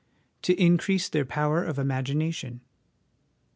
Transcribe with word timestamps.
To 0.41 0.59
increase 0.59 1.09
their 1.09 1.25
power 1.25 1.63
of 1.63 1.77
imagination. 1.77 2.61